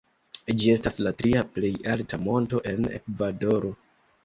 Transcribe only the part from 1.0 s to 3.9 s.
la tria plej alta monto en Ekvadoro.